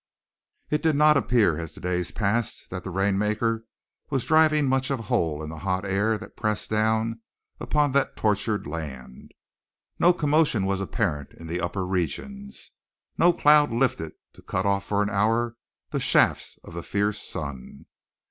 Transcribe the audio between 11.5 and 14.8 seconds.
upper regions, no cloud lifted to cut